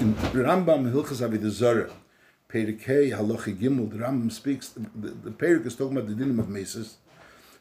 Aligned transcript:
in 0.00 0.14
Rambam 0.14 0.90
Hilchas 0.90 1.20
Avodah 1.20 1.50
Zarah, 1.50 1.90
Perikei 2.48 3.12
Halachi 3.12 3.54
Gimel, 3.54 3.90
the 3.90 3.98
Rambam 3.98 4.32
speaks, 4.32 4.70
the, 4.70 5.10
the, 5.10 5.30
Perik 5.30 5.66
is 5.66 5.76
talking 5.76 5.96
about 5.96 6.08
the 6.08 6.14
dinim 6.14 6.38
of 6.38 6.46
Mesis. 6.46 6.94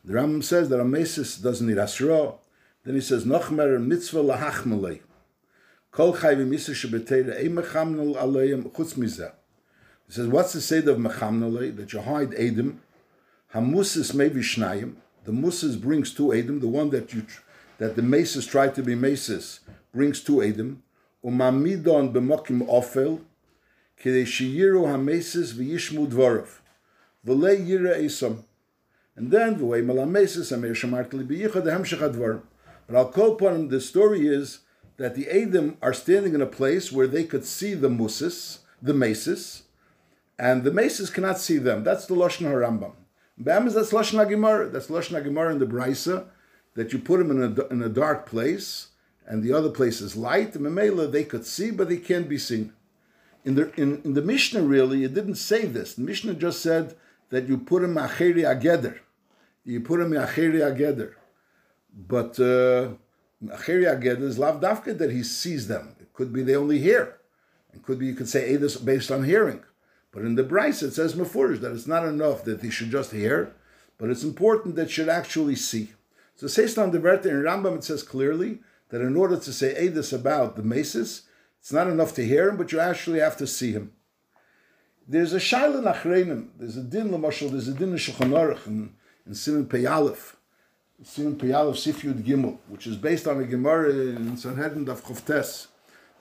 The 0.05 0.13
Rambam 0.13 0.43
says 0.43 0.69
that 0.69 0.79
a 0.79 0.85
Mesis 0.85 1.41
doesn't 1.41 1.67
need 1.67 1.77
Asra. 1.77 2.33
Then 2.85 2.95
he 2.95 3.01
says, 3.01 3.25
Nochmer 3.25 3.83
mitzvah 3.83 4.23
lahachmalei. 4.23 5.01
Kol 5.91 6.15
chayvi 6.15 6.47
misa 6.47 6.71
shebeteira 6.71 7.35
ei 7.35 7.49
mechamnul 7.49 8.15
aleim 8.15 8.71
chutz 8.71 8.93
mizeh. 8.93 9.33
He 10.07 10.13
says, 10.13 10.27
what's 10.27 10.53
the 10.53 10.61
seder 10.61 10.91
of 10.91 10.97
mechamnulei? 10.97 11.75
That 11.75 11.91
you 11.91 11.99
hide 11.99 12.33
Edom. 12.35 12.81
Hamusis 13.53 14.13
maybe 14.13 14.39
shnayim. 14.39 14.95
The 15.25 15.33
musis 15.33 15.79
brings 15.79 16.13
two 16.13 16.33
Edom. 16.33 16.61
The 16.61 16.67
one 16.67 16.89
that 16.91 17.13
you 17.13 17.25
that 17.79 17.95
the 17.95 18.01
maces 18.01 18.45
try 18.45 18.69
to 18.69 18.81
be 18.81 18.95
maces 18.95 19.59
brings 19.93 20.21
two 20.21 20.41
Edom. 20.41 20.83
Umamidon 21.23 22.13
b'mokim 22.13 22.67
ofel. 22.67 23.21
Kidei 24.01 24.25
shiyiru 24.25 24.85
hameses 24.85 25.53
v'yishmu 25.53 26.07
dvorov. 26.07 26.59
V'lei 27.25 27.65
yira 27.65 27.97
esam. 27.99 28.43
And 29.15 29.31
then 29.31 29.57
v'wei 29.57 29.83
malameses 29.83 30.51
amir 30.51 30.73
shamartli 30.73 31.27
b'yichad 31.27 31.65
hemshech 31.65 31.99
advarim. 31.99 32.41
But 32.87 32.95
I'll 32.95 33.11
call 33.11 33.33
upon 33.33 33.55
him, 33.55 33.67
the 33.69 33.81
story 33.81 34.27
is 34.27 34.59
that 34.97 35.15
the 35.15 35.27
Edom 35.29 35.77
are 35.81 35.93
standing 35.93 36.33
in 36.35 36.41
a 36.41 36.45
place 36.45 36.91
where 36.91 37.07
they 37.07 37.23
could 37.23 37.45
see 37.45 37.73
the 37.73 37.87
musis, 37.87 38.59
the 38.81 38.93
maces, 38.93 39.63
and 40.37 40.63
the 40.63 40.71
maces 40.71 41.09
cannot 41.09 41.39
see 41.39 41.57
them. 41.57 41.83
That's 41.83 42.05
the 42.05 42.15
Lashon 42.15 42.47
HaRambam. 42.47 42.93
Bam 43.37 43.67
is 43.67 43.73
that's 43.73 43.91
Lashon 43.91 44.25
HaGemara. 44.25 44.71
That's 44.71 44.87
Lashon 44.87 45.21
HaGemara 45.21 45.51
in 45.53 45.59
the 45.59 45.65
Brisa, 45.65 46.25
that 46.75 46.91
you 46.91 46.99
put 46.99 47.19
them 47.19 47.31
in 47.31 47.57
a, 47.57 47.67
in 47.67 47.81
a 47.81 47.89
dark 47.89 48.25
place, 48.25 48.88
and 49.29 49.43
the 49.43 49.53
other 49.53 49.69
place 49.69 50.01
is 50.01 50.17
light. 50.17 50.53
Memela, 50.53 51.09
they 51.09 51.23
could 51.23 51.45
see, 51.45 51.69
but 51.69 51.87
they 51.87 51.97
can't 51.97 52.27
be 52.27 52.39
seen. 52.39 52.73
In 53.45 53.55
the, 53.55 53.71
in, 53.75 54.01
in 54.03 54.15
the 54.15 54.23
Mishnah, 54.23 54.63
really, 54.63 55.03
it 55.03 55.13
didn't 55.13 55.35
say 55.35 55.65
this. 55.65 55.93
The 55.93 56.01
Mishnah 56.01 56.33
just 56.33 56.61
said 56.61 56.95
that 57.29 57.47
you 57.47 57.57
put 57.59 57.83
him 57.83 57.95
acheri 57.95 58.43
ageder. 58.43 58.99
You 59.63 59.81
put 59.81 60.01
him 60.01 60.11
acheri 60.11 60.59
ageder. 60.59 61.13
But 61.95 62.39
uh, 62.39 62.95
acheri 63.55 63.85
ageder 63.85 64.23
is 64.23 64.39
lav 64.39 64.59
dafka 64.59 64.97
that 64.97 65.11
he 65.11 65.23
sees 65.23 65.67
them. 65.67 65.95
It 66.01 66.11
could 66.11 66.33
be 66.33 66.41
they 66.41 66.55
only 66.55 66.79
hear. 66.79 67.19
It 67.73 67.83
could 67.83 67.99
be 67.99 68.07
you 68.07 68.15
could 68.15 68.27
say 68.27 68.51
Edis 68.51 68.83
based 68.83 69.11
on 69.11 69.23
hearing. 69.23 69.63
But 70.11 70.23
in 70.23 70.33
the 70.33 70.43
Brisa 70.43 70.83
it 70.83 70.93
says 70.93 71.13
Mefurish 71.13 71.61
that 71.61 71.71
it's 71.71 71.85
not 71.85 72.03
enough 72.03 72.43
that 72.45 72.63
he 72.63 72.71
should 72.71 72.89
just 72.89 73.11
hear, 73.11 73.53
but 73.99 74.09
it's 74.09 74.23
important 74.23 74.75
that 74.75 74.89
should 74.89 75.07
actually 75.07 75.55
see. 75.55 75.89
So 76.35 76.47
says 76.47 76.77
on 76.79 76.89
the 76.91 76.99
Verte 76.99 77.27
in 77.27 77.43
Rambam 77.43 77.77
it 77.77 77.83
says 77.83 78.01
clearly 78.01 78.59
that 78.89 79.01
in 79.01 79.15
order 79.15 79.37
to 79.37 79.53
say 79.53 79.73
Edis 79.73 80.13
about 80.13 80.55
the 80.55 80.63
Maces, 80.63 81.23
it's 81.59 81.71
not 81.71 81.87
enough 81.87 82.13
to 82.15 82.25
hear 82.25 82.49
him, 82.49 82.57
but 82.57 82.71
you 82.71 82.79
actually 82.79 83.19
have 83.19 83.37
to 83.37 83.47
see 83.47 83.71
him. 83.71 83.91
There's 85.07 85.33
a 85.33 85.37
Shaila 85.37 85.83
Nachreinim, 85.83 86.49
there's 86.57 86.77
a 86.77 86.83
Din 86.83 87.09
Lamashal, 87.09 87.51
there's 87.51 87.67
a 87.67 87.73
Din 87.73 87.93
Shulchan 87.93 88.29
Aruch 88.29 88.67
in, 88.67 88.93
in 89.25 89.33
Simon 89.33 89.65
Peyalef, 89.65 90.35
Simon 91.03 91.35
Peyalef 91.35 91.75
Sifyud 91.75 92.23
Gimel, 92.23 92.57
which 92.67 92.85
is 92.85 92.95
based 92.95 93.27
on 93.27 93.39
a 93.39 93.43
Gemara 93.43 93.91
in 93.91 94.37
Sanhedrin 94.37 94.85
Daf 94.85 95.01
Chavtes. 95.01 95.67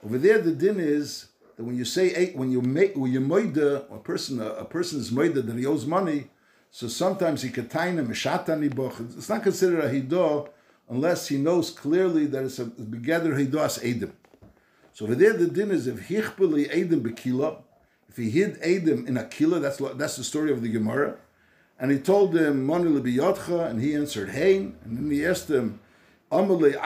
Over 0.03 0.17
there, 0.17 0.39
the 0.39 0.51
Din 0.51 0.79
is 0.79 1.27
that 1.55 1.63
when 1.63 1.77
you 1.77 1.85
say 1.85 2.13
eight, 2.15 2.35
when 2.35 2.51
you 2.51 2.61
make 2.61 2.95
when 2.95 3.11
you 3.11 3.19
moida 3.19 3.91
a 3.93 3.97
person 3.97 4.41
a, 4.41 4.47
a 4.51 4.65
person 4.65 4.99
is 4.99 5.11
moida 5.11 5.45
that 5.45 5.57
he 5.57 5.65
owes 5.65 5.85
money, 5.85 6.29
so 6.71 6.87
sometimes 6.87 7.41
he 7.41 7.49
shatani 7.49 8.73
boch. 8.73 9.17
It's 9.17 9.29
not 9.29 9.43
considered 9.43 9.83
a 9.83 9.89
hidah 9.89 10.47
unless 10.89 11.27
he 11.27 11.37
knows 11.37 11.69
clearly 11.71 12.25
that 12.25 12.43
it's 12.43 12.59
a 12.59 12.65
begather 12.65 13.33
hidas 13.35 13.79
edim. 13.83 14.11
So 14.93 15.05
over 15.05 15.15
there 15.15 15.33
the 15.33 15.47
din 15.47 15.71
is 15.71 15.87
if 15.87 16.07
hichbeli 16.09 16.69
edim 16.71 17.01
bekila, 17.01 17.61
if 18.09 18.17
he 18.17 18.29
hid 18.29 18.59
edim 18.61 19.07
in 19.07 19.15
a 19.17 19.23
kila, 19.23 19.59
that's 19.59 19.77
that's 19.95 20.17
the 20.17 20.23
story 20.23 20.51
of 20.51 20.61
the 20.61 20.69
Gemara, 20.69 21.15
and 21.79 21.91
he 21.91 21.99
told 21.99 22.35
him 22.35 22.65
mani 22.65 22.89
lebiyotcha, 22.89 23.69
and 23.69 23.79
he 23.81 23.95
answered 23.95 24.29
hein, 24.29 24.75
and 24.83 24.97
then 24.97 25.11
he 25.11 25.25
asked 25.25 25.49
him. 25.49 25.79
Everyone 26.31 26.59
should 26.61 26.83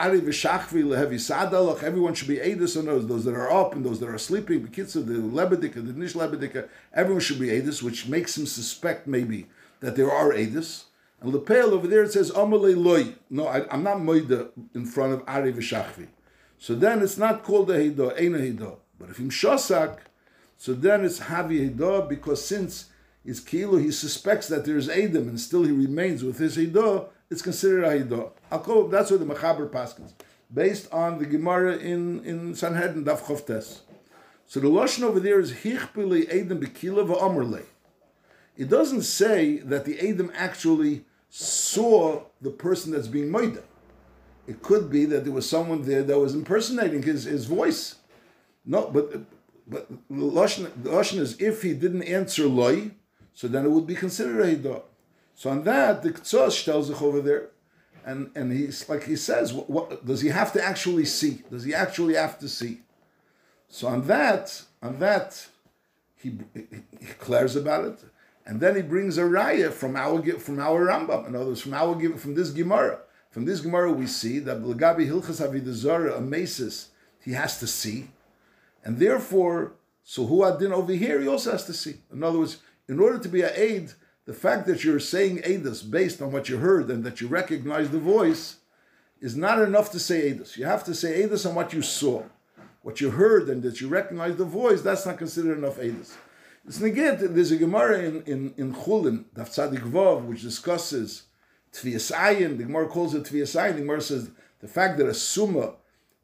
be 2.28 2.38
Edis 2.38 2.78
on 2.78 2.86
those, 2.86 3.06
those 3.06 3.24
that 3.26 3.34
are 3.34 3.50
up 3.52 3.74
and 3.74 3.84
those 3.84 4.00
that 4.00 4.08
are 4.08 4.16
sleeping. 4.16 4.64
Of 4.64 4.72
the 4.74 5.20
Lebedika, 5.20 5.74
the 5.74 5.92
Nish 5.92 6.14
Lebedika, 6.14 6.66
everyone 6.94 7.20
should 7.20 7.38
be 7.38 7.48
Edis, 7.48 7.82
which 7.82 8.08
makes 8.08 8.38
him 8.38 8.46
suspect 8.46 9.06
maybe 9.06 9.46
that 9.80 9.96
there 9.96 10.10
are 10.10 10.32
And 11.24 11.32
Lepel 11.32 11.72
over 11.72 11.86
there 11.86 12.02
it 12.02 12.12
says 12.12 12.30
Amalei 12.32 12.76
Loi. 12.76 13.14
No, 13.30 13.46
I, 13.46 13.72
am 13.72 13.82
not 13.82 13.96
Moida 13.96 14.50
in 14.74 14.84
front 14.84 15.14
of 15.14 15.22
Ari 15.26 15.54
V'Shachvi. 15.54 16.08
So 16.58 16.74
then 16.74 17.00
it's 17.00 17.16
not 17.16 17.42
called 17.42 17.70
a 17.70 17.78
Hidah, 17.78 18.18
Eina 18.20 18.58
Hidah. 18.58 18.76
But 19.00 19.08
if 19.08 19.18
him 19.18 19.30
Shosak, 19.30 20.00
so 20.58 20.74
then 20.74 21.02
it's 21.02 21.20
Havi 21.20 21.74
Hidah 21.74 22.10
because 22.10 22.44
since 22.44 22.90
his 23.24 23.40
Kilo, 23.40 23.78
he 23.78 23.90
suspects 23.90 24.48
that 24.48 24.66
there's 24.66 24.90
Edom 24.90 25.28
and 25.28 25.40
still 25.40 25.62
he 25.62 25.72
remains 25.72 26.22
with 26.22 26.38
his 26.38 26.58
Hidah, 26.58 27.06
it's 27.30 27.40
considered 27.40 27.84
a 27.84 28.04
Hidah. 28.04 28.30
I'll 28.50 28.88
that's 28.88 29.10
what 29.10 29.20
the 29.20 29.26
Mechaber 29.26 29.70
Paskins, 29.70 30.12
based 30.52 30.92
on 30.92 31.18
the 31.18 31.24
Gemara 31.24 31.76
in, 31.76 32.22
in 32.24 32.54
Sanhedrin, 32.54 33.06
Daf 33.06 33.20
Chovtes. 33.20 33.80
So 34.46 34.60
the 34.60 34.68
Lashon 34.68 35.04
over 35.04 35.20
there 35.20 35.40
is 35.40 35.52
Hichpili 35.52 36.26
Edom 36.28 36.60
Bekila 36.60 37.08
V'Omerle. 37.08 37.62
It 38.58 38.68
doesn't 38.68 39.02
say 39.02 39.56
that 39.60 39.86
the 39.86 39.98
Edom 39.98 40.30
actually 40.34 41.06
saw 41.36 42.22
the 42.40 42.50
person 42.50 42.92
that's 42.92 43.08
being 43.08 43.28
Moida. 43.28 43.64
It 44.46 44.62
could 44.62 44.88
be 44.88 45.04
that 45.06 45.24
there 45.24 45.32
was 45.32 45.50
someone 45.50 45.82
there 45.82 46.04
that 46.04 46.16
was 46.16 46.32
impersonating 46.32 47.02
his, 47.02 47.24
his 47.24 47.46
voice. 47.46 47.96
No, 48.64 48.88
but 48.88 49.22
but 49.66 49.88
the 49.90 50.14
Lashon, 50.14 50.70
the 50.80 50.96
is 51.20 51.40
if 51.40 51.62
he 51.62 51.74
didn't 51.74 52.04
answer 52.04 52.46
Loi, 52.46 52.92
so 53.32 53.48
then 53.48 53.64
it 53.64 53.70
would 53.70 53.86
be 53.86 53.96
considered 53.96 54.40
a 54.42 54.56
Hidah. 54.56 54.82
So 55.34 55.50
on 55.50 55.64
that, 55.64 56.02
the 56.02 56.12
Ktsos 56.12 56.64
tells 56.64 56.86
sich 56.86 57.02
over 57.02 57.20
there, 57.20 57.48
and 58.06 58.30
and 58.36 58.52
he's 58.52 58.88
like 58.88 59.02
he 59.04 59.16
says, 59.16 59.52
what, 59.52 59.68
what, 59.68 60.06
does 60.06 60.20
he 60.20 60.28
have 60.28 60.52
to 60.52 60.62
actually 60.62 61.04
see? 61.04 61.42
Does 61.50 61.64
he 61.64 61.74
actually 61.74 62.14
have 62.14 62.38
to 62.38 62.48
see? 62.48 62.82
So 63.68 63.88
on 63.88 64.06
that, 64.06 64.62
on 64.80 65.00
that, 65.00 65.48
he, 66.16 66.38
he, 66.54 66.66
he 67.00 67.06
declares 67.06 67.56
about 67.56 67.86
it, 67.86 67.98
and 68.46 68.60
then 68.60 68.76
he 68.76 68.82
brings 68.82 69.18
a 69.18 69.22
raya 69.22 69.72
from 69.72 69.96
our 69.96 70.22
from 70.38 70.58
our 70.60 70.86
Rambam, 70.86 71.26
in 71.28 71.34
other 71.34 71.46
words, 71.46 71.60
from 71.60 71.74
our 71.74 71.98
from 72.16 72.34
this 72.34 72.50
Gemara. 72.50 73.00
From 73.30 73.46
this 73.46 73.60
Gemara, 73.60 73.90
we 73.90 74.06
see 74.06 74.38
that 74.40 74.62
Lagabi 74.62 75.08
Hilchas 75.08 75.40
Avidazara, 75.44 76.18
a 76.18 76.20
Mesis, 76.20 76.88
he 77.20 77.32
has 77.32 77.58
to 77.58 77.66
see, 77.66 78.10
and 78.84 78.98
therefore, 78.98 79.72
so 80.04 80.26
who 80.26 80.44
adin 80.44 80.72
over 80.72 80.92
here, 80.92 81.20
he 81.20 81.26
also 81.26 81.50
has 81.50 81.64
to 81.66 81.72
see. 81.72 81.96
In 82.12 82.22
other 82.22 82.38
words, 82.38 82.58
in 82.88 83.00
order 83.00 83.18
to 83.18 83.28
be 83.28 83.40
a 83.40 83.52
aid 83.60 83.92
the 84.26 84.32
fact 84.32 84.66
that 84.66 84.84
you're 84.84 85.00
saying 85.00 85.38
Edus 85.42 85.88
based 85.88 86.22
on 86.22 86.32
what 86.32 86.48
you 86.48 86.58
heard 86.58 86.90
and 86.90 87.04
that 87.04 87.20
you 87.20 87.28
recognize 87.28 87.90
the 87.90 87.98
voice 87.98 88.56
is 89.20 89.36
not 89.36 89.60
enough 89.60 89.90
to 89.92 89.98
say 89.98 90.32
Edus. 90.32 90.56
You 90.56 90.64
have 90.64 90.84
to 90.84 90.94
say 90.94 91.22
Edus 91.22 91.46
on 91.46 91.54
what 91.54 91.72
you 91.72 91.82
saw. 91.82 92.22
What 92.82 93.00
you 93.00 93.10
heard 93.10 93.48
and 93.48 93.62
that 93.62 93.80
you 93.80 93.88
recognize 93.88 94.36
the 94.36 94.44
voice, 94.44 94.82
that's 94.82 95.06
not 95.06 95.18
considered 95.18 95.58
enough 95.58 95.78
Edus. 95.78 96.12
It's 96.66 96.80
negate, 96.80 97.18
there's 97.34 97.52
a 97.52 97.56
Gemara 97.56 97.98
in, 97.98 98.22
in, 98.22 98.54
in 98.56 98.74
Chulin, 98.74 99.24
Daf 99.36 99.50
Tzadik 99.50 99.82
Vav, 99.90 100.24
which 100.24 100.40
discusses 100.40 101.24
Tviyas 101.72 102.10
Ayin. 102.10 102.56
The 102.56 102.64
Gemara 102.64 102.88
calls 102.88 103.14
it 103.14 103.24
Tviyas 103.24 103.60
Ayin. 103.60 103.74
The 103.74 103.80
Gemara 103.80 104.00
says 104.00 104.30
the 104.60 104.68
fact 104.68 104.96
that 104.96 105.06
a 105.06 105.12
Summa 105.12 105.74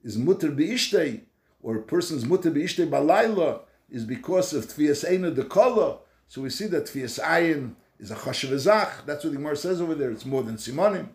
is 0.02 0.16
Mutter 0.16 0.50
Be'ishtei, 0.50 1.24
or 1.62 1.76
a 1.76 1.82
person's 1.82 2.24
Mutter 2.24 2.50
Be'ishtei 2.50 2.88
Balayla, 2.88 3.60
is 3.90 4.06
because 4.06 4.54
of 4.54 4.64
Tviyas 4.64 5.06
Ayin 5.06 5.34
the 5.34 5.44
Kala. 5.44 5.98
So 6.28 6.40
we 6.40 6.48
see 6.48 6.68
that 6.68 6.86
Tviyas 6.86 7.22
Ayin 7.22 7.74
is 7.98 8.10
a 8.10 8.16
chashav 8.16 8.50
ezach. 8.50 9.04
That's 9.04 9.24
what 9.24 9.32
the 9.32 9.36
Gemara 9.36 9.56
says 9.56 9.82
over 9.82 9.94
there. 9.94 10.10
It's 10.10 10.24
more 10.24 10.42
than 10.42 10.56
simonim. 10.56 11.08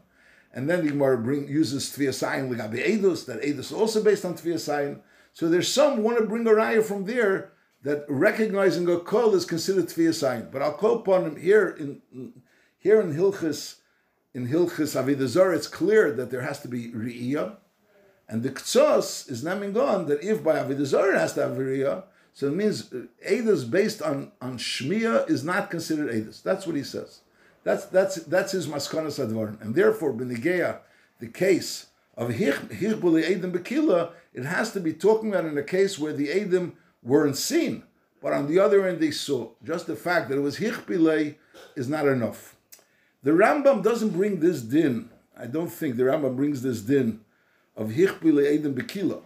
And 0.54 0.70
then 0.70 0.86
the 0.86 0.92
Gemara 0.92 1.18
bring, 1.18 1.48
uses 1.48 1.90
tviyasayin 1.90 2.50
legabe 2.50 2.86
edus. 2.86 3.26
That 3.26 3.42
edus 3.42 3.60
is 3.60 3.72
also 3.74 4.04
based 4.04 4.24
on 4.24 4.36
tviyasayin. 4.36 5.00
So 5.34 5.50
there's 5.50 5.68
some 5.68 6.04
want 6.04 6.20
to 6.20 6.26
bring 6.26 6.48
a 6.48 6.52
raya 6.52 6.84
from 6.84 7.06
there 7.06 7.52
that 7.86 8.04
recognizing 8.10 8.90
a 8.90 8.98
kol 8.98 9.36
is 9.36 9.46
considered 9.46 9.88
to 9.88 9.96
be 9.96 10.08
a 10.08 10.14
sign, 10.14 10.50
But 10.52 10.64
I'll 10.64 10.74
call 10.74 10.96
upon 10.96 11.24
him 11.24 11.36
here 11.36 11.70
in 11.70 12.02
here 12.80 13.00
in 13.00 13.14
Hilchis 13.14 13.76
in 14.34 14.48
Hilchis 14.48 15.00
Avidazar. 15.00 15.56
It's 15.56 15.68
clear 15.68 16.12
that 16.12 16.32
there 16.32 16.42
has 16.42 16.60
to 16.62 16.68
be 16.68 16.92
riyah. 16.92 17.58
And 18.28 18.42
the 18.42 18.50
ktsas 18.50 19.30
is 19.30 19.44
naming 19.44 19.78
on 19.78 20.08
that 20.08 20.24
if 20.24 20.44
by 20.44 20.56
Avidazar 20.56 21.14
it 21.14 21.20
has 21.20 21.34
to 21.34 21.44
have 21.44 21.52
riyah, 21.52 22.04
so 22.34 22.48
it 22.48 22.56
means 22.56 22.92
uh, 22.92 23.04
Edus 23.26 23.70
based 23.70 24.02
on, 24.02 24.32
on 24.42 24.58
Shmiya 24.58 25.30
is 25.30 25.44
not 25.44 25.70
considered 25.70 26.10
Edus. 26.10 26.42
That's 26.42 26.66
what 26.66 26.76
he 26.76 26.84
says. 26.84 27.22
That's 27.64 27.86
that's 27.86 28.16
that's 28.16 28.52
his 28.52 28.68
maskanas 28.68 29.24
advarim. 29.24 29.62
And 29.62 29.76
therefore, 29.76 30.12
Benigeya, 30.12 30.80
the 31.20 31.28
case 31.28 31.88
of 32.18 32.30
Hichbuli 32.30 33.24
Edim 33.24 33.52
Bekila, 33.52 34.12
it 34.34 34.46
has 34.46 34.72
to 34.74 34.80
be 34.80 34.94
talking 34.94 35.30
about 35.30 35.46
in 35.46 35.58
a 35.58 35.64
case 35.64 36.00
where 36.00 36.14
the 36.14 36.30
Edim 36.30 36.74
weren't 37.06 37.38
seen. 37.38 37.84
But 38.22 38.34
on 38.34 38.48
the 38.48 38.60
other 38.60 38.86
end, 38.88 39.00
they 39.00 39.12
saw. 39.12 39.52
Just 39.64 39.88
the 39.88 39.96
fact 39.96 40.30
that 40.30 40.38
it 40.38 40.42
was 40.42 40.58
Hichbile 40.58 41.36
is 41.76 41.88
not 41.88 42.08
enough. 42.08 42.56
The 43.24 43.32
Rambam 43.32 43.84
doesn't 43.84 44.10
bring 44.10 44.40
this 44.40 44.62
din. 44.62 45.10
I 45.38 45.46
don't 45.46 45.70
think 45.70 45.96
the 45.96 46.04
Rambam 46.04 46.36
brings 46.36 46.62
this 46.62 46.82
din 46.82 47.22
of 47.78 47.90
Hichbile 47.90 48.60
Edim 48.60 48.74
Bekila. 48.74 49.22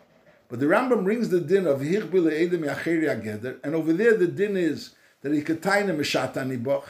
But 0.50 0.60
the 0.60 0.66
Rambam 0.66 1.04
brings 1.04 1.30
the 1.30 1.40
din 1.40 1.68
of 1.68 1.80
Hichbil 1.80 2.32
Edem 2.32 2.64
Yacheri 2.64 3.06
Ageder, 3.08 3.60
and 3.64 3.76
over 3.76 3.94
there 3.94 4.18
the 4.18 4.28
din 4.28 4.58
is 4.58 4.96
that 5.22 5.32
he 5.32 5.42
could 5.42 5.62
tie 5.62 5.84
him 5.84 5.98
Mishat 5.98 6.34
Anibach, 6.34 6.86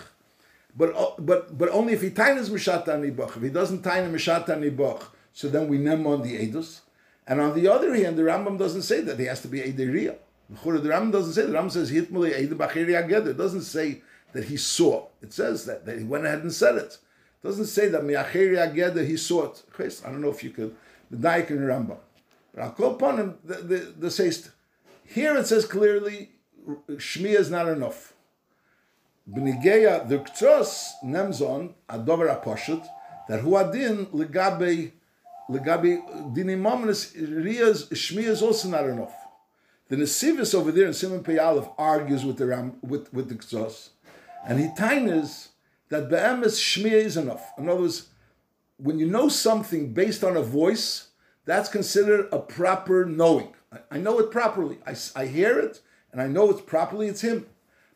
but, 0.75 0.95
uh, 0.95 1.11
but, 1.19 1.57
but 1.57 1.69
only 1.69 1.93
if 1.93 2.01
he 2.01 2.09
ties 2.09 2.49
Mishat 2.49 2.85
Anibach. 2.85 3.35
If 3.35 3.43
he 3.43 3.49
doesn't 3.49 3.81
tie 3.81 4.01
him 4.01 4.13
Mishat 4.13 4.45
Anibach, 4.47 5.07
so 5.33 5.49
then 5.49 5.67
we 5.67 5.77
nem 5.77 6.07
on 6.07 6.21
the 6.21 6.37
Edus. 6.37 6.81
And 7.27 7.41
on 7.41 7.53
the 7.53 7.67
other 7.67 7.93
hand, 7.93 8.17
the 8.17 8.23
Rambam 8.23 8.57
doesn't 8.57 8.83
say 8.83 9.01
that 9.01 9.19
he 9.19 9.25
has 9.25 9.41
to 9.41 9.49
be 9.49 9.59
Ederiyah. 9.59 10.15
The 10.49 10.55
Rambam 10.55 11.11
doesn't 11.11 11.33
say. 11.33 11.45
The 11.45 11.53
Rambam 11.53 11.71
says 11.71 11.91
Hitmali. 11.91 12.31
It 12.31 13.37
doesn't 13.37 13.61
say 13.61 14.01
that 14.33 14.45
he 14.45 14.57
saw. 14.57 15.07
It 15.21 15.33
says 15.33 15.65
that, 15.65 15.85
that 15.85 15.97
he 15.97 16.03
went 16.03 16.25
ahead 16.25 16.39
and 16.39 16.51
said 16.53 16.75
it. 16.75 16.97
It 17.43 17.47
doesn't 17.47 17.65
say 17.65 17.87
that 17.89 18.01
Miacheri 18.01 18.57
Ageder 18.57 19.05
he 19.05 19.15
saw 19.15 19.51
it. 19.51 19.63
I 20.05 20.09
don't 20.09 20.21
know 20.21 20.29
if 20.29 20.43
you 20.43 20.49
could, 20.49 20.75
the 21.09 21.17
Daik 21.17 21.49
and 21.51 21.59
Rambam. 21.59 21.97
But 22.53 22.63
I'll 22.63 22.71
call 22.71 22.95
upon 22.95 23.17
him, 23.17 23.37
the, 23.43 23.55
the, 23.55 24.09
the 24.09 24.49
here 25.05 25.35
it 25.37 25.47
says 25.47 25.65
clearly, 25.65 26.31
Shmi 26.67 27.37
is 27.37 27.49
not 27.49 27.67
enough. 27.67 28.13
B'nigeya, 29.31 30.07
the 30.07 30.19
Ktsos 30.19 30.93
nemzon, 31.03 31.73
adover 31.87 32.43
aposhut, 32.43 32.85
that 33.27 33.41
huadin 33.41 34.07
legabe, 34.07 34.91
legabe 35.49 36.33
dinimominus 36.33 37.15
riyas, 37.15 37.87
Shmi 37.89 38.23
is 38.23 38.41
also 38.41 38.69
not 38.69 38.85
enough. 38.85 39.13
The 39.89 39.95
Nesivis 39.95 40.53
over 40.53 40.71
there 40.71 40.87
in 40.87 40.93
Simon 40.93 41.23
Pei 41.23 41.39
argues 41.39 42.23
with 42.23 42.37
the 42.37 42.45
Ram, 42.45 42.77
with, 42.81 43.11
with 43.11 43.27
the 43.27 43.35
Ktsos, 43.35 43.89
and 44.47 44.59
he 44.59 44.69
tines 44.77 45.49
that 45.89 46.09
Be'emes 46.09 46.59
Shmi 46.59 46.91
is 46.91 47.17
enough. 47.17 47.51
In 47.57 47.67
other 47.67 47.81
words, 47.81 48.09
when 48.77 48.99
you 48.99 49.07
know 49.07 49.27
something 49.27 49.91
based 49.91 50.23
on 50.23 50.37
a 50.37 50.41
voice, 50.41 51.09
that's 51.45 51.69
considered 51.69 52.29
a 52.31 52.37
proper 52.37 53.03
knowing. 53.03 53.53
I, 53.73 53.79
I 53.91 53.97
know 53.97 54.19
it 54.19 54.29
properly. 54.29 54.77
I, 54.85 54.95
I 55.15 55.25
hear 55.25 55.59
it 55.59 55.81
and 56.11 56.21
I 56.21 56.27
know 56.27 56.49
it's 56.49 56.61
properly, 56.61 57.07
it's 57.07 57.21
him. 57.21 57.47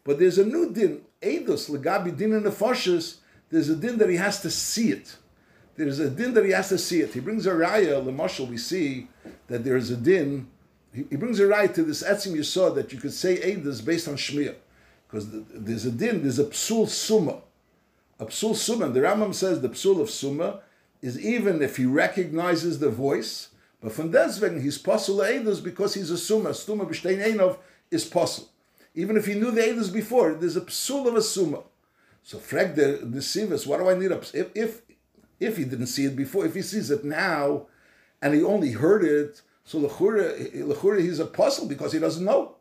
But 0.04 0.20
there's 0.20 0.38
a 0.38 0.46
new 0.46 0.72
din, 0.72 1.02
Eidos, 1.22 1.70
Legabi 1.70 2.16
din 2.16 2.34
in 2.34 2.44
the 2.44 2.50
Fashas, 2.50 3.18
there's 3.50 3.70
a 3.70 3.76
din 3.76 3.98
that 4.00 4.10
he 4.10 4.16
has 4.16 4.42
to 4.42 4.50
see 4.50 4.92
it. 4.92 5.16
There's 5.76 6.00
a 6.00 6.10
din 6.10 6.34
that 6.34 6.46
he 6.46 6.52
has 6.52 6.70
to 6.70 6.78
see 6.78 7.02
it. 7.02 7.14
He 7.14 7.20
brings 7.20 7.46
a 7.46 7.52
raya, 7.52 8.04
Lemashal, 8.04 8.48
we 8.48 8.58
see 8.58 9.08
that 9.48 9.64
there's 9.64 9.90
a 9.90 9.98
din, 9.98 10.48
he, 10.94 11.16
brings 11.16 11.40
a 11.40 11.48
right 11.48 11.74
to 11.74 11.84
this 11.84 12.04
etzim 12.04 12.36
you 12.36 12.44
saw 12.44 12.70
that 12.72 12.94
you 12.94 13.00
could 13.00 13.14
say 13.14 13.38
Eidos 13.38 13.84
based 13.84 14.08
on 14.08 14.16
Shmir. 14.16 14.56
Because 15.08 15.32
the, 15.32 15.44
there's 15.54 15.86
a 15.86 15.92
din, 15.92 16.22
there's 16.22 16.40
a 16.40 16.46
psul 16.46 16.88
summa. 16.88 17.42
A 18.20 18.26
psul 18.26 18.56
summa, 18.56 18.90
the 18.90 19.00
Rambam 19.00 19.34
says 19.34 19.62
the 19.62 19.70
psul 19.70 20.02
of 20.02 20.10
summa 20.10 20.62
is 21.02 21.20
even 21.20 21.62
if 21.62 21.78
he 21.78 21.86
recognizes 21.86 22.80
the 22.80 22.90
voice, 22.90 23.50
but 23.82 23.92
from 23.92 24.12
deswegen 24.12 24.62
he's 24.62 24.78
possible 24.78 25.20
edus 25.20 25.64
because 25.64 25.96
he's 25.96 26.10
a 26.10 26.18
summa. 26.18 26.50
Stuma 26.50 26.88
b'shtein 26.88 27.24
einov 27.24 27.58
is 27.92 28.06
possible. 28.06 28.50
Even 28.96 29.18
if 29.18 29.26
he 29.26 29.34
knew 29.34 29.52
the 29.52 29.62
edus 29.62 29.92
before, 29.92 30.36
there's 30.36 30.56
a 30.56 30.62
psul 30.62 31.08
of 31.08 31.16
a 31.16 31.22
summa. 31.22 31.64
So 32.24 32.40
frag 32.40 32.76
the 32.76 33.00
sivas, 33.20 33.68
what 33.68 33.80
do 33.80 33.90
I 33.90 33.96
need? 33.96 34.12
A, 34.12 34.18
if 34.34 34.50
if 34.56 34.82
if 35.40 35.58
he 35.58 35.66
didn't 35.66 35.88
see 35.88 36.06
it 36.06 36.16
before, 36.16 36.46
if 36.46 36.56
he 36.56 36.62
sees 36.62 36.90
it 36.90 37.04
now, 37.04 37.68
and 38.22 38.34
he 38.34 38.42
only 38.42 38.72
heard 38.72 39.04
it, 39.04 39.42
so 39.66 39.80
lechura 39.80 41.00
he's 41.00 41.20
a 41.20 41.26
puzzle 41.26 41.68
because 41.68 41.94
he 41.94 42.00
doesn't 42.00 42.26
know. 42.26 42.56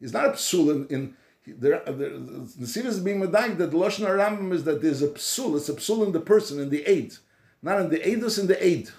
He's 0.00 0.12
not 0.12 0.26
a 0.26 0.30
psul 0.30 0.70
in, 0.70 0.86
in 0.94 1.16
the, 1.46 1.82
the, 1.86 2.66
the, 2.66 2.88
is 2.88 3.00
being 3.00 3.20
medayik 3.20 3.58
that 3.58 3.70
the 3.70 3.76
lashon 3.76 4.06
Rambam 4.06 4.52
is 4.52 4.64
that 4.64 4.82
there's 4.82 5.02
a 5.02 5.08
psul. 5.08 5.56
It's 5.56 5.68
a 5.68 5.74
psul 5.74 6.06
in 6.06 6.12
the 6.12 6.20
person 6.20 6.60
in 6.60 6.70
the 6.70 6.82
aid 6.88 7.14
not 7.64 7.80
in 7.80 7.88
the 7.88 7.98
Eidos, 7.98 8.38
in 8.38 8.46
the 8.46 8.62
Eid. 8.62 8.90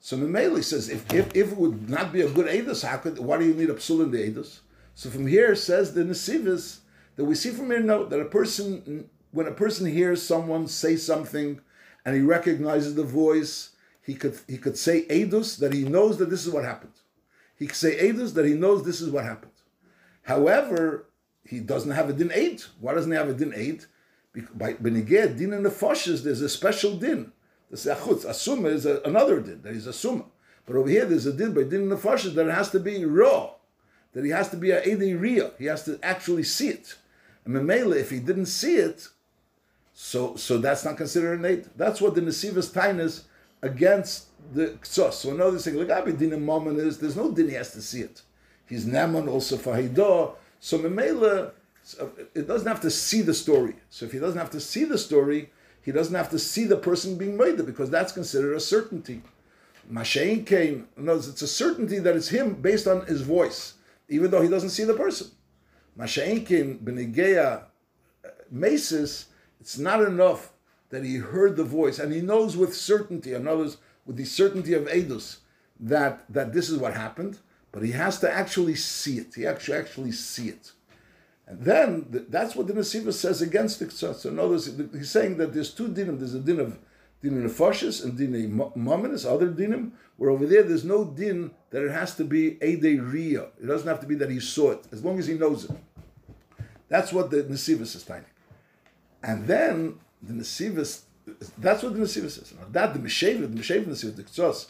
So 0.00 0.16
Memeli 0.16 0.64
says, 0.64 0.88
if, 0.88 1.12
if, 1.12 1.28
if 1.36 1.52
it 1.52 1.56
would 1.56 1.90
not 1.90 2.12
be 2.12 2.22
a 2.22 2.30
good 2.30 2.46
Eidos, 2.46 2.84
how 2.84 2.96
could, 2.96 3.18
why 3.18 3.38
do 3.38 3.44
you 3.44 3.54
need 3.54 3.68
a 3.68 3.74
Psul 3.74 4.02
in 4.02 4.10
the 4.10 4.18
Eidos? 4.18 4.60
So 4.94 5.10
from 5.10 5.26
here 5.26 5.54
says 5.54 5.92
the 5.92 6.02
Nesivis, 6.02 6.78
that 7.16 7.24
we 7.24 7.34
see 7.34 7.50
from 7.50 7.66
here 7.66 7.80
note 7.80 8.10
that 8.10 8.20
a 8.20 8.24
person, 8.24 9.10
when 9.32 9.46
a 9.46 9.52
person 9.52 9.86
hears 9.86 10.22
someone 10.22 10.66
say 10.68 10.96
something 10.96 11.60
and 12.04 12.16
he 12.16 12.22
recognizes 12.22 12.94
the 12.94 13.04
voice, 13.04 13.70
he 14.08 14.14
could, 14.14 14.38
he 14.48 14.56
could 14.56 14.78
say 14.78 15.04
Eidos, 15.08 15.58
that 15.58 15.74
he 15.74 15.84
knows 15.84 16.16
that 16.16 16.30
this 16.30 16.46
is 16.46 16.52
what 16.52 16.64
happened. 16.64 16.94
He 17.58 17.66
could 17.66 17.76
say 17.76 17.92
Eidos, 18.08 18.32
that 18.34 18.46
he 18.46 18.54
knows 18.54 18.82
this 18.82 19.02
is 19.02 19.10
what 19.10 19.24
happened. 19.24 19.52
However, 20.22 21.04
he 21.44 21.60
doesn't 21.60 21.90
have 21.90 22.08
a 22.08 22.14
din 22.14 22.32
eight. 22.34 22.66
Why 22.80 22.94
doesn't 22.94 23.12
he 23.12 23.18
have 23.18 23.28
a 23.28 23.34
din 23.34 23.52
eight? 23.54 23.86
By 24.54 24.72
Beniged, 24.72 25.36
din 25.36 25.52
in 25.52 25.62
the 25.62 25.68
Foshes, 25.68 26.22
there's 26.22 26.40
a 26.40 26.48
special 26.48 26.96
din 26.96 27.32
the 27.70 27.76
sechutz. 27.76 28.24
Asuma 28.24 28.70
is 28.70 28.86
a, 28.86 29.02
another 29.04 29.40
din, 29.40 29.60
that 29.62 29.74
he's 29.74 29.86
a 29.86 29.92
suma. 29.92 30.24
But 30.64 30.76
over 30.76 30.88
here 30.88 31.04
there's 31.04 31.26
a 31.26 31.32
din 31.32 31.52
by 31.52 31.64
din 31.64 31.88
nefashis 31.88 32.34
that 32.34 32.46
it 32.46 32.54
has 32.54 32.70
to 32.70 32.80
be 32.80 33.04
raw, 33.04 33.50
that 34.14 34.24
he 34.24 34.30
has 34.30 34.48
to 34.50 34.56
be 34.56 34.70
a 34.70 34.80
ediria. 34.82 35.52
He 35.58 35.66
has 35.66 35.84
to 35.84 35.98
actually 36.02 36.44
see 36.44 36.70
it. 36.70 36.96
And 37.44 37.54
Memela, 37.54 37.96
if 37.96 38.10
he 38.10 38.20
didn't 38.20 38.46
see 38.46 38.76
it, 38.76 39.08
so 39.92 40.36
so 40.36 40.56
that's 40.56 40.84
not 40.84 40.96
considered 40.96 41.40
an 41.40 41.44
aid. 41.44 41.66
That's 41.76 42.00
what 42.00 42.14
the 42.14 42.22
nesivas 42.22 42.72
tain 42.72 43.00
is 43.00 43.24
against 43.62 44.28
the 44.52 44.78
ksos. 44.82 45.14
So 45.14 45.30
another 45.30 45.58
thing, 45.58 45.76
like 45.76 45.90
Abi 45.90 46.12
din 46.12 46.44
moment 46.44 46.78
is 46.78 46.98
there's 46.98 47.16
no 47.16 47.30
din 47.30 47.48
he 47.48 47.54
has 47.54 47.72
to 47.72 47.82
see 47.82 48.00
it. 48.00 48.22
He's 48.66 48.86
naman 48.86 49.28
also 49.28 49.56
for 49.56 49.74
haidah. 49.74 50.34
So 50.60 50.78
Memela, 50.78 51.52
it 52.34 52.46
doesn't 52.46 52.68
have 52.68 52.80
to 52.82 52.90
see 52.90 53.22
the 53.22 53.34
story. 53.34 53.76
So 53.90 54.06
if 54.06 54.12
he 54.12 54.18
doesn't 54.18 54.38
have 54.38 54.50
to 54.50 54.60
see 54.60 54.84
the 54.84 54.98
story, 54.98 55.50
he 55.82 55.92
doesn't 55.92 56.14
have 56.14 56.30
to 56.30 56.38
see 56.38 56.64
the 56.64 56.76
person 56.76 57.16
being 57.16 57.36
murdered 57.36 57.66
because 57.66 57.90
that's 57.90 58.12
considered 58.12 58.54
a 58.54 58.60
certainty. 58.60 59.22
Mashain 59.90 60.44
came, 60.44 60.86
knows 60.96 61.28
it's 61.28 61.42
a 61.42 61.48
certainty 61.48 61.98
that 61.98 62.14
it's 62.14 62.28
him 62.28 62.54
based 62.54 62.86
on 62.86 63.06
his 63.06 63.22
voice, 63.22 63.74
even 64.08 64.30
though 64.30 64.42
he 64.42 64.48
doesn't 64.48 64.70
see 64.70 64.84
the 64.84 64.94
person. 64.94 65.28
Mashain 65.98 66.44
came, 66.44 66.78
Benigeya, 66.78 67.62
uh, 68.24 68.28
Masis, 68.54 69.26
it's 69.60 69.78
not 69.78 70.02
enough 70.02 70.50
that 70.90 71.04
he 71.04 71.16
heard 71.16 71.56
the 71.56 71.64
voice 71.64 71.98
and 71.98 72.12
he 72.12 72.20
knows 72.20 72.56
with 72.56 72.74
certainty, 72.74 73.34
in 73.34 73.46
other 73.46 73.58
words, 73.58 73.76
with 74.06 74.16
the 74.16 74.24
certainty 74.24 74.74
of 74.74 74.84
Edus, 74.84 75.38
that, 75.80 76.24
that 76.32 76.52
this 76.52 76.70
is 76.70 76.78
what 76.78 76.94
happened, 76.94 77.38
but 77.72 77.82
he 77.82 77.92
has 77.92 78.18
to 78.20 78.30
actually 78.30 78.74
see 78.74 79.18
it. 79.18 79.34
He 79.34 79.46
actually 79.46 79.78
actually 79.78 80.12
see 80.12 80.48
it. 80.48 80.72
And 81.46 81.64
then 81.64 82.26
that's 82.28 82.54
what 82.54 82.66
the 82.66 82.74
Nesiva 82.74 83.12
says 83.12 83.40
against 83.40 83.78
the 83.78 83.86
Ktsat. 83.86 84.16
So 84.16 84.30
notice 84.30 84.70
he's 84.92 85.10
saying 85.10 85.38
that 85.38 85.54
there's 85.54 85.72
two 85.72 85.88
dinim. 85.88 86.18
There's 86.18 86.34
a 86.34 86.40
din 86.40 86.60
of 86.60 86.78
din 87.22 87.42
nefashis 87.42 88.04
and 88.04 88.16
din 88.18 88.32
mominus, 88.76 89.24
other 89.24 89.50
dinim, 89.50 89.92
where 90.18 90.30
over 90.30 90.46
there 90.46 90.62
there's 90.62 90.84
no 90.84 91.04
din 91.04 91.50
that 91.70 91.82
it 91.82 91.90
has 91.90 92.14
to 92.16 92.24
be 92.24 92.62
a 92.62 92.76
de 92.76 92.98
ria. 92.98 93.44
It 93.62 93.66
doesn't 93.66 93.88
have 93.88 94.00
to 94.00 94.06
be 94.06 94.14
that 94.16 94.30
he 94.30 94.40
saw 94.40 94.72
it, 94.72 94.86
as 94.92 95.02
long 95.02 95.18
as 95.18 95.26
he 95.26 95.34
knows 95.34 95.64
it. 95.64 95.70
That's 96.88 97.12
what 97.12 97.30
the 97.30 97.44
Nesiva 97.44 97.82
is 97.82 97.92
saying. 97.92 98.24
And 99.22 99.46
then 99.46 99.98
the 100.22 100.32
Nesiva, 100.32 101.02
that's 101.58 101.82
what 101.82 101.94
the 101.94 102.00
Nesiva 102.00 102.30
says. 102.30 102.54
Now, 102.58 102.66
that 102.72 102.94
the 102.94 103.00
Meshav, 103.00 103.40
the 103.40 103.48
Meshav 103.48 103.84
Nesiva, 103.84 104.16
the 104.16 104.24
Ktsas, 104.24 104.66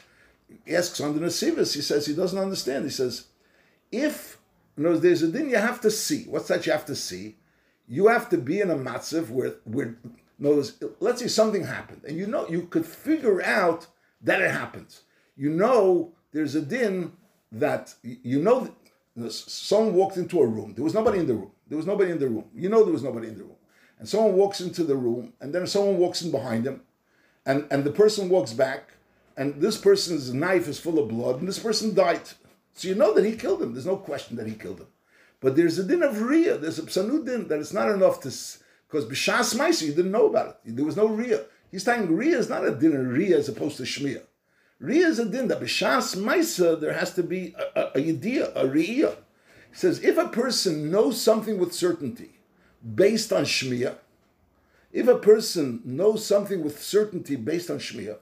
asks 0.69 1.00
on 1.00 1.19
the 1.19 1.26
Nesiva, 1.26 1.73
he 1.75 1.81
says 1.81 2.07
he 2.07 2.14
doesn't 2.14 2.38
understand. 2.38 2.85
He 2.85 2.90
says, 2.90 3.26
if 3.90 4.38
in 4.78 4.85
words, 4.85 5.00
there's 5.00 5.23
a 5.23 5.28
din 5.28 5.50
you 5.50 5.57
have 5.57 5.81
to 5.81 5.90
see. 5.90 6.25
What's 6.25 6.49
that 6.49 6.64
you 6.64 6.73
have 6.73 6.87
to 6.87 6.95
see? 6.95 7.37
You 7.88 8.07
have 8.07 8.28
to 8.31 8.38
be 8.38 8.61
in 8.61 8.71
a 8.71 8.76
matzav 8.76 9.28
where, 9.28 9.57
where 9.64 9.97
other 10.40 10.62
let's 11.00 11.21
say 11.21 11.26
something 11.26 11.64
happened, 11.64 12.02
and 12.07 12.17
you 12.17 12.26
know 12.26 12.49
you 12.49 12.62
could 12.62 12.87
figure 12.87 13.43
out 13.43 13.88
that 14.23 14.40
it 14.40 14.50
happened. 14.52 14.95
You 15.37 15.50
know 15.50 16.12
there's 16.33 16.55
a 16.55 16.62
din 16.62 17.12
that 17.50 17.95
you 18.02 18.40
know 18.40 18.73
someone 19.31 19.95
walked 19.95 20.17
into 20.17 20.40
a 20.40 20.47
room. 20.47 20.75
There 20.75 20.85
was 20.85 20.95
nobody 20.95 21.19
in 21.19 21.26
the 21.26 21.35
room. 21.35 21.50
There 21.67 21.76
was 21.76 21.87
nobody 21.87 22.12
in 22.12 22.21
the 22.21 22.28
room. 22.28 22.45
You 22.55 22.69
know 22.69 22.85
there 22.85 22.93
was 22.93 23.02
nobody 23.02 23.28
in 23.28 23.37
the 23.37 23.45
room. 23.45 23.57
And 23.99 24.09
someone 24.09 24.35
walks 24.35 24.61
into 24.61 24.85
the 24.85 24.97
room, 24.97 25.33
and 25.40 25.52
then 25.52 25.67
someone 25.67 25.99
walks 25.99 26.23
in 26.23 26.31
behind 26.31 26.67
him, 26.67 26.83
and, 27.45 27.67
and 27.71 27.83
the 27.83 27.90
person 27.90 28.28
walks 28.28 28.52
back, 28.52 28.93
and 29.37 29.61
this 29.61 29.76
person's 29.76 30.33
knife 30.33 30.69
is 30.69 30.78
full 30.78 30.99
of 30.99 31.09
blood, 31.09 31.40
and 31.40 31.49
this 31.49 31.59
person 31.59 31.95
died. 31.95 32.21
So 32.75 32.88
you 32.88 32.95
know 32.95 33.12
that 33.14 33.25
he 33.25 33.35
killed 33.35 33.62
him. 33.62 33.73
There's 33.73 33.87
no 33.87 33.97
question 33.97 34.37
that 34.37 34.47
he 34.47 34.55
killed 34.55 34.81
him. 34.81 34.87
But 35.40 35.57
there's 35.57 35.78
a 35.78 35.85
din 35.85 36.02
of 36.02 36.17
Riyah. 36.17 36.61
There's 36.61 36.78
a 36.78 36.83
psanud 36.83 37.26
din 37.26 37.49
that 37.49 37.59
it's 37.59 37.73
not 37.73 37.90
enough 37.90 38.21
to, 38.21 38.28
because 38.28 39.05
B'shas 39.07 39.57
Maisa, 39.57 39.87
you 39.87 39.95
didn't 39.95 40.12
know 40.12 40.26
about 40.26 40.61
it. 40.64 40.76
There 40.76 40.85
was 40.85 40.97
no 40.97 41.09
Riyah. 41.09 41.45
He's 41.71 41.85
saying 41.85 42.09
Riyah 42.09 42.38
is 42.38 42.49
not 42.49 42.67
a 42.67 42.75
din 42.75 42.95
of 42.95 43.07
Riyah 43.07 43.38
as 43.38 43.49
opposed 43.49 43.76
to 43.78 43.83
Shmiyah. 43.83 44.23
Riyah 44.83 45.07
is 45.07 45.19
a 45.19 45.25
din 45.25 45.49
that 45.49 45.61
B'shas 45.61 46.17
Maisa, 46.17 46.81
there 46.81 46.93
has 46.93 47.14
to 47.14 47.23
be 47.23 47.55
a, 47.59 47.81
a, 47.81 47.85
a 47.95 48.00
Yediyah, 48.00 48.52
a 48.55 48.64
Riyah. 48.64 49.17
He 49.71 49.75
says, 49.75 50.02
if 50.02 50.17
a 50.17 50.28
person 50.28 50.90
knows 50.90 51.21
something 51.21 51.59
with 51.59 51.75
certainty 51.75 52.38
based 52.94 53.32
on 53.32 53.44
Shmiyah, 53.44 53.97
if 54.92 55.06
a 55.06 55.18
person 55.18 55.82
knows 55.85 56.25
something 56.25 56.62
with 56.62 56.82
certainty 56.82 57.37
based 57.37 57.70
on 57.70 57.78
Shmiyah, 57.78 58.18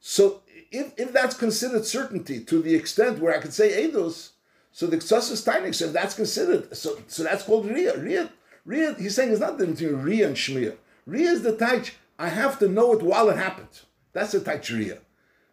so 0.00 0.42
if, 0.70 0.92
if 0.96 1.12
that's 1.12 1.36
considered 1.36 1.84
certainty 1.84 2.42
to 2.44 2.62
the 2.62 2.74
extent 2.74 3.18
where 3.18 3.36
I 3.36 3.40
could 3.40 3.52
say 3.52 3.86
Eidos, 3.86 4.30
so 4.72 4.86
the 4.86 4.96
Ksasus 4.96 5.44
Tainik 5.46 5.74
said 5.74 5.92
that's 5.92 6.14
considered, 6.14 6.76
so, 6.76 6.98
so 7.06 7.22
that's 7.22 7.44
called 7.44 7.66
Riyah. 7.66 7.98
Riyah, 7.98 8.30
Riyah, 8.66 8.98
he's 8.98 9.14
saying 9.14 9.30
it's 9.30 9.40
not 9.40 9.58
the 9.58 9.66
between 9.66 9.96
Riyah 9.96 10.26
and 10.28 10.36
Shmiyah. 10.36 10.76
Riyah 11.08 11.32
is 11.32 11.42
the 11.42 11.52
Taich, 11.52 11.92
I 12.18 12.28
have 12.28 12.58
to 12.60 12.68
know 12.68 12.92
it 12.92 13.02
while 13.02 13.28
it 13.28 13.36
happens. 13.36 13.84
That's 14.12 14.32
the 14.32 14.40
Taich 14.40 14.74
Riyah. 14.74 14.98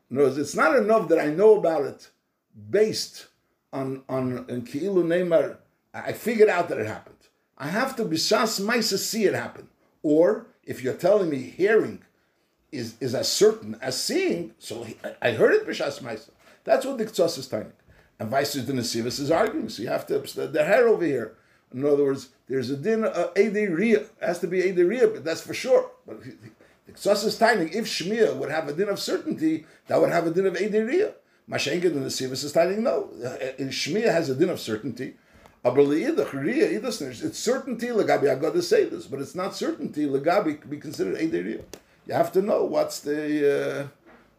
In 0.09 0.17
words, 0.17 0.37
it's 0.37 0.55
not 0.55 0.75
enough 0.75 1.09
that 1.09 1.19
I 1.19 1.27
know 1.27 1.57
about 1.57 1.83
it 1.83 2.09
based 2.69 3.27
on 3.71 4.03
on 4.09 4.45
in 4.49 4.63
Ki'ilu 4.63 5.03
Neymar, 5.03 5.57
I 5.93 6.13
figured 6.13 6.49
out 6.49 6.69
that 6.69 6.79
it 6.79 6.87
happened. 6.87 7.15
I 7.59 7.67
have 7.67 7.95
to 7.97 8.05
b'shas 8.05 8.61
ma'isa 8.61 8.97
see 8.97 9.25
it 9.25 9.33
happen. 9.33 9.67
Or 10.01 10.47
if 10.63 10.81
you're 10.81 10.93
telling 10.93 11.29
me 11.29 11.39
hearing 11.39 12.03
is 12.71 12.95
is 12.99 13.13
as 13.13 13.29
certain 13.31 13.77
as 13.81 14.01
seeing, 14.01 14.53
so 14.59 14.83
he, 14.83 14.97
I 15.21 15.31
heard 15.31 15.53
it 15.53 15.67
b'shas 15.67 16.01
ma'isa. 16.01 16.29
That's 16.63 16.85
what 16.85 16.97
the 16.97 17.05
Ktsos 17.05 17.37
is 17.37 17.47
telling. 17.47 17.73
And 18.19 18.29
vice 18.29 18.53
the 18.53 18.73
Nesivas 18.73 19.19
is 19.19 19.31
arguing. 19.31 19.69
So 19.69 19.81
you 19.81 19.89
have 19.89 20.05
to 20.07 20.19
the 20.19 20.63
hair 20.63 20.87
over 20.87 21.05
here. 21.05 21.35
In 21.73 21.85
other 21.85 22.03
words, 22.03 22.29
there's 22.47 22.69
a 22.69 22.77
din 22.77 23.03
uh, 23.05 23.29
Ria. 23.35 24.05
has 24.21 24.39
to 24.39 24.47
be 24.47 24.71
Ria, 24.71 25.07
but 25.07 25.23
that's 25.23 25.41
for 25.41 25.53
sure. 25.53 25.91
But 26.05 26.23
the 26.23 26.91
Ktsos 26.93 27.25
is 27.25 27.37
timing. 27.37 27.69
If 27.69 27.85
Shmiya 27.85 28.35
would 28.35 28.49
have 28.49 28.67
a 28.67 28.73
din 28.73 28.89
of 28.89 28.99
certainty, 28.99 29.65
that 29.87 29.99
would 29.99 30.11
have 30.11 30.27
a 30.27 30.31
din 30.31 30.45
of 30.47 30.53
Ria. 30.55 31.13
Mashenka 31.49 31.83
the 31.83 31.99
Nesivas 31.99 32.43
is 32.43 32.51
timing. 32.51 32.83
No, 32.83 33.09
uh, 33.23 33.37
Shmiya 33.59 34.11
has 34.11 34.29
a 34.29 34.35
din 34.35 34.49
of 34.49 34.59
certainty. 34.59 35.15
It's 35.63 37.39
certainty 37.39 37.87
legabi. 37.87 38.31
I 38.31 38.35
got 38.35 38.53
to 38.53 38.61
say 38.61 38.85
this, 38.85 39.07
but 39.07 39.19
it's 39.19 39.35
not 39.35 39.55
certainty 39.55 40.05
legabi 40.05 40.61
could 40.61 40.69
be 40.69 40.77
considered 40.77 41.17
ederia. 41.17 41.63
You 42.07 42.13
have 42.13 42.31
to 42.33 42.41
know 42.41 42.63
what's 42.63 43.01
the 43.01 43.83
uh, 43.83 43.87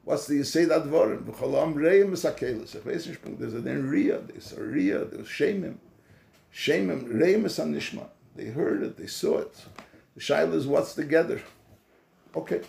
what's 0.05 0.27
the 0.27 0.43
say 0.45 0.65
that 0.65 0.85
vorin. 0.85 1.23
V'cholam 1.25 1.75
reim 1.75 2.11
misakelis. 2.12 2.73
There's 3.39 3.55
a 3.55 3.61
then 3.61 3.87
ria. 3.89 4.21
There's 4.21 4.53
a 4.53 4.62
ria. 4.62 5.05
There's 5.05 5.29
shemim. 5.29 5.77
Shemim 6.55 7.21
reim 7.21 7.45
nishma. 7.45 8.07
They 8.35 8.47
heard 8.47 8.83
it. 8.83 8.97
They 8.97 9.07
saw 9.07 9.39
it. 9.39 9.55
The 10.15 10.21
shaila 10.21 10.55
is 10.55 10.67
what's 10.67 10.95
together. 10.95 11.43
Okay. 12.35 12.62